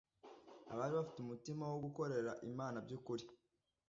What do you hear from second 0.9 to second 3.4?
bafite umutima wo gukorera Imana by'ukuri.